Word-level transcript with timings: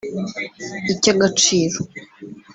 icy’Agaciro 0.93 1.81